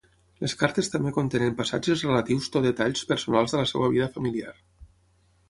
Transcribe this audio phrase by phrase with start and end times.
[0.43, 4.57] Les cartes també contenen passatges relatius to detalls personals de la seva vida familiar.